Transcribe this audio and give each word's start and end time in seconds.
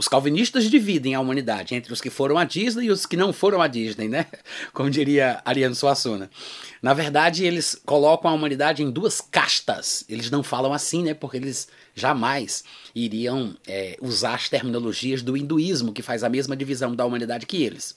Os 0.00 0.08
calvinistas 0.08 0.64
dividem 0.70 1.14
a 1.14 1.20
humanidade 1.20 1.74
entre 1.74 1.92
os 1.92 2.00
que 2.00 2.08
foram 2.08 2.38
à 2.38 2.44
Disney 2.44 2.86
e 2.86 2.90
os 2.90 3.04
que 3.04 3.18
não 3.18 3.34
foram 3.34 3.60
à 3.60 3.66
Disney, 3.66 4.08
né? 4.08 4.24
Como 4.72 4.88
diria 4.88 5.42
Ariano 5.44 5.74
Suassuna. 5.74 6.30
Na 6.80 6.94
verdade, 6.94 7.44
eles 7.44 7.78
colocam 7.84 8.30
a 8.30 8.32
humanidade 8.32 8.82
em 8.82 8.90
duas 8.90 9.20
castas. 9.20 10.02
Eles 10.08 10.30
não 10.30 10.42
falam 10.42 10.72
assim, 10.72 11.02
né? 11.02 11.12
Porque 11.12 11.36
eles 11.36 11.68
jamais 11.94 12.64
iriam 12.94 13.54
é, 13.68 13.98
usar 14.00 14.36
as 14.36 14.48
terminologias 14.48 15.20
do 15.20 15.36
hinduísmo, 15.36 15.92
que 15.92 16.00
faz 16.00 16.24
a 16.24 16.30
mesma 16.30 16.56
divisão 16.56 16.96
da 16.96 17.04
humanidade 17.04 17.44
que 17.44 17.62
eles. 17.62 17.94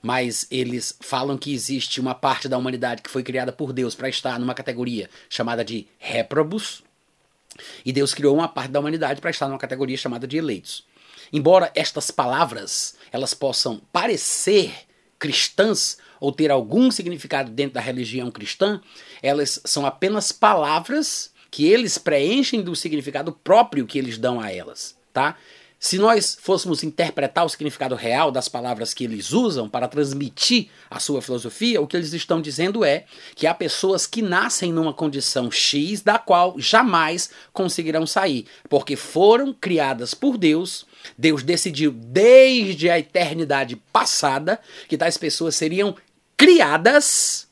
Mas 0.00 0.46
eles 0.48 0.96
falam 1.00 1.36
que 1.36 1.52
existe 1.52 2.00
uma 2.00 2.14
parte 2.14 2.46
da 2.48 2.56
humanidade 2.56 3.02
que 3.02 3.10
foi 3.10 3.24
criada 3.24 3.52
por 3.52 3.72
Deus 3.72 3.96
para 3.96 4.08
estar 4.08 4.38
numa 4.38 4.54
categoria 4.54 5.10
chamada 5.28 5.64
de 5.64 5.88
réprobos, 5.98 6.84
e 7.84 7.92
Deus 7.92 8.14
criou 8.14 8.34
uma 8.34 8.48
parte 8.48 8.70
da 8.70 8.78
humanidade 8.80 9.20
para 9.20 9.30
estar 9.30 9.48
numa 9.48 9.58
categoria 9.58 9.96
chamada 9.96 10.24
de 10.24 10.36
eleitos. 10.36 10.84
Embora 11.32 11.70
estas 11.74 12.10
palavras 12.10 12.94
elas 13.10 13.34
possam 13.34 13.80
parecer 13.92 14.72
cristãs 15.18 15.98
ou 16.20 16.32
ter 16.32 16.50
algum 16.50 16.90
significado 16.90 17.50
dentro 17.50 17.74
da 17.74 17.80
religião 17.80 18.30
cristã, 18.30 18.80
elas 19.22 19.60
são 19.64 19.86
apenas 19.86 20.32
palavras 20.32 21.30
que 21.50 21.66
eles 21.66 21.98
preenchem 21.98 22.62
do 22.62 22.74
significado 22.74 23.32
próprio 23.32 23.86
que 23.86 23.98
eles 23.98 24.18
dão 24.18 24.40
a 24.40 24.50
elas, 24.50 24.96
tá? 25.12 25.36
Se 25.84 25.98
nós 25.98 26.38
fôssemos 26.40 26.84
interpretar 26.84 27.44
o 27.44 27.48
significado 27.48 27.96
real 27.96 28.30
das 28.30 28.48
palavras 28.48 28.94
que 28.94 29.02
eles 29.02 29.32
usam 29.32 29.68
para 29.68 29.88
transmitir 29.88 30.68
a 30.88 31.00
sua 31.00 31.20
filosofia, 31.20 31.80
o 31.80 31.88
que 31.88 31.96
eles 31.96 32.12
estão 32.12 32.40
dizendo 32.40 32.84
é 32.84 33.04
que 33.34 33.48
há 33.48 33.52
pessoas 33.52 34.06
que 34.06 34.22
nascem 34.22 34.72
numa 34.72 34.94
condição 34.94 35.50
X 35.50 36.00
da 36.00 36.20
qual 36.20 36.54
jamais 36.56 37.30
conseguirão 37.52 38.06
sair, 38.06 38.46
porque 38.68 38.94
foram 38.94 39.52
criadas 39.52 40.14
por 40.14 40.38
Deus. 40.38 40.86
Deus 41.18 41.42
decidiu 41.42 41.90
desde 41.90 42.88
a 42.88 43.00
eternidade 43.00 43.74
passada 43.92 44.60
que 44.88 44.96
tais 44.96 45.18
pessoas 45.18 45.56
seriam 45.56 45.96
criadas 46.36 47.48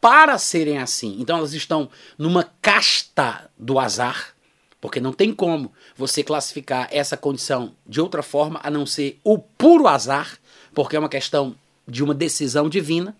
para 0.00 0.38
serem 0.38 0.78
assim. 0.78 1.18
Então 1.20 1.36
elas 1.36 1.52
estão 1.52 1.90
numa 2.16 2.50
casta 2.62 3.50
do 3.58 3.78
azar 3.78 4.37
porque 4.80 5.00
não 5.00 5.12
tem 5.12 5.32
como 5.32 5.72
você 5.96 6.22
classificar 6.22 6.88
essa 6.90 7.16
condição 7.16 7.74
de 7.86 8.00
outra 8.00 8.22
forma 8.22 8.60
a 8.62 8.70
não 8.70 8.86
ser 8.86 9.18
o 9.24 9.38
puro 9.38 9.88
azar, 9.88 10.38
porque 10.74 10.96
é 10.96 10.98
uma 10.98 11.08
questão 11.08 11.56
de 11.86 12.02
uma 12.04 12.14
decisão 12.14 12.68
divina, 12.68 13.16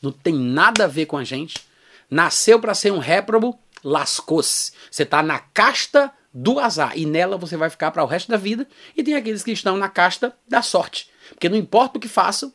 não 0.00 0.12
tem 0.12 0.34
nada 0.34 0.84
a 0.84 0.88
ver 0.88 1.06
com 1.06 1.16
a 1.16 1.24
gente. 1.24 1.56
Nasceu 2.10 2.58
para 2.60 2.74
ser 2.74 2.92
um 2.92 2.98
réprobo, 2.98 3.58
lascou-se. 3.82 4.72
Você 4.90 5.02
está 5.02 5.22
na 5.22 5.38
casta 5.38 6.12
do 6.32 6.58
azar 6.58 6.96
e 6.96 7.04
nela 7.04 7.36
você 7.36 7.56
vai 7.56 7.68
ficar 7.68 7.90
para 7.90 8.04
o 8.04 8.06
resto 8.06 8.30
da 8.30 8.36
vida. 8.36 8.66
E 8.96 9.02
tem 9.02 9.14
aqueles 9.14 9.42
que 9.42 9.50
estão 9.50 9.76
na 9.76 9.88
casta 9.88 10.34
da 10.46 10.62
sorte, 10.62 11.10
porque 11.30 11.48
não 11.48 11.56
importa 11.56 11.98
o 11.98 12.00
que 12.00 12.08
façam, 12.08 12.52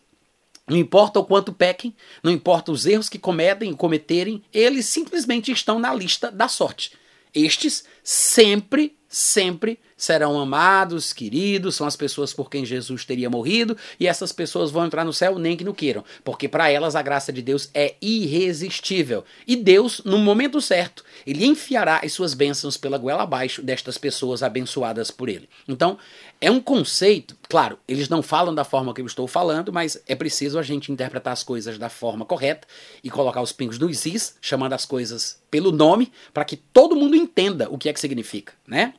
não 0.67 0.77
importa 0.77 1.19
o 1.19 1.25
quanto 1.25 1.51
pequem, 1.51 1.93
não 2.23 2.31
importa 2.31 2.71
os 2.71 2.85
erros 2.85 3.09
que 3.09 3.19
cometem 3.19 3.73
cometerem, 3.73 4.41
eles 4.53 4.85
simplesmente 4.85 5.51
estão 5.51 5.77
na 5.77 5.93
lista 5.93 6.31
da 6.31 6.47
sorte. 6.47 6.93
Estes 7.33 7.83
sempre, 8.03 8.95
sempre 9.07 9.79
serão 10.03 10.37
amados, 10.37 11.13
queridos, 11.13 11.75
são 11.75 11.87
as 11.87 11.95
pessoas 11.95 12.33
por 12.33 12.49
quem 12.49 12.65
Jesus 12.65 13.05
teria 13.05 13.29
morrido, 13.29 13.77
e 13.97 14.05
essas 14.05 14.33
pessoas 14.33 14.69
vão 14.69 14.85
entrar 14.85 15.05
no 15.05 15.13
céu 15.13 15.39
nem 15.39 15.55
que 15.55 15.63
não 15.63 15.73
queiram, 15.73 16.03
porque 16.25 16.49
para 16.49 16.69
elas 16.69 16.93
a 16.93 17.01
graça 17.01 17.31
de 17.31 17.41
Deus 17.41 17.69
é 17.73 17.95
irresistível. 18.01 19.23
E 19.47 19.55
Deus, 19.55 20.01
no 20.03 20.17
momento 20.17 20.59
certo, 20.59 21.05
ele 21.25 21.45
enfiará 21.45 22.01
as 22.03 22.11
suas 22.11 22.33
bênçãos 22.33 22.75
pela 22.75 22.97
goela 22.97 23.23
abaixo 23.23 23.61
destas 23.61 23.97
pessoas 23.97 24.43
abençoadas 24.43 25.09
por 25.09 25.29
ele. 25.29 25.47
Então, 25.69 25.97
é 26.41 26.51
um 26.51 26.59
conceito, 26.59 27.37
claro, 27.47 27.79
eles 27.87 28.09
não 28.09 28.21
falam 28.21 28.53
da 28.53 28.65
forma 28.65 28.93
que 28.93 28.99
eu 28.99 29.05
estou 29.05 29.25
falando, 29.25 29.71
mas 29.71 30.03
é 30.05 30.15
preciso 30.15 30.59
a 30.59 30.63
gente 30.63 30.91
interpretar 30.91 31.31
as 31.31 31.43
coisas 31.43 31.77
da 31.77 31.87
forma 31.87 32.25
correta 32.25 32.67
e 33.01 33.09
colocar 33.09 33.41
os 33.41 33.53
pingos 33.53 33.79
nos 33.79 34.05
is, 34.05 34.35
chamando 34.41 34.73
as 34.73 34.83
coisas 34.83 35.41
pelo 35.49 35.71
nome, 35.71 36.11
para 36.33 36.43
que 36.43 36.57
todo 36.57 36.93
mundo 36.93 37.15
entenda 37.15 37.69
o 37.69 37.77
que 37.77 37.87
é 37.87 37.93
que 37.93 37.99
significa, 38.01 38.51
né? 38.67 38.95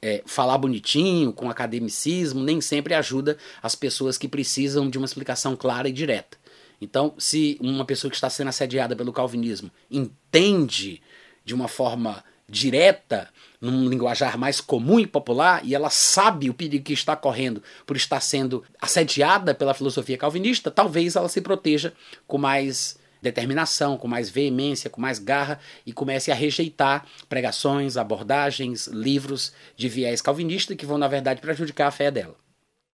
É, 0.00 0.22
falar 0.26 0.58
bonitinho, 0.58 1.32
com 1.32 1.50
academicismo, 1.50 2.42
nem 2.42 2.60
sempre 2.60 2.94
ajuda 2.94 3.36
as 3.62 3.74
pessoas 3.74 4.16
que 4.16 4.28
precisam 4.28 4.88
de 4.88 4.98
uma 4.98 5.04
explicação 5.04 5.56
clara 5.56 5.88
e 5.88 5.92
direta. 5.92 6.38
Então, 6.80 7.14
se 7.18 7.58
uma 7.60 7.84
pessoa 7.84 8.10
que 8.10 8.16
está 8.16 8.30
sendo 8.30 8.48
assediada 8.48 8.94
pelo 8.94 9.12
calvinismo 9.12 9.70
entende 9.90 11.02
de 11.44 11.54
uma 11.54 11.66
forma 11.66 12.22
direta, 12.48 13.28
num 13.60 13.88
linguajar 13.88 14.38
mais 14.38 14.60
comum 14.60 14.98
e 14.98 15.06
popular, 15.06 15.60
e 15.64 15.74
ela 15.74 15.90
sabe 15.90 16.48
o 16.48 16.54
perigo 16.54 16.84
que 16.84 16.92
está 16.92 17.14
correndo 17.14 17.62
por 17.84 17.96
estar 17.96 18.20
sendo 18.20 18.64
assediada 18.80 19.54
pela 19.54 19.74
filosofia 19.74 20.16
calvinista, 20.16 20.70
talvez 20.70 21.16
ela 21.16 21.28
se 21.28 21.40
proteja 21.40 21.92
com 22.26 22.38
mais 22.38 22.97
determinação, 23.20 23.96
com 23.96 24.08
mais 24.08 24.30
veemência, 24.30 24.90
com 24.90 25.00
mais 25.00 25.18
garra 25.18 25.58
e 25.84 25.92
comece 25.92 26.30
a 26.30 26.34
rejeitar 26.34 27.06
pregações, 27.28 27.96
abordagens, 27.96 28.86
livros 28.86 29.52
de 29.76 29.88
viés 29.88 30.22
calvinista 30.22 30.74
que 30.74 30.86
vão, 30.86 30.98
na 30.98 31.08
verdade, 31.08 31.40
prejudicar 31.40 31.88
a 31.88 31.92
fé 31.92 32.10
dela. 32.10 32.47